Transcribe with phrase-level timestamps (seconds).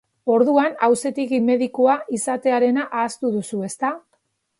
[0.35, 3.93] Orduan, auzitegi-medikua izatearena ahaztu duzu, ezta?